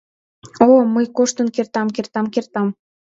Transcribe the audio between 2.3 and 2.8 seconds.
кертам!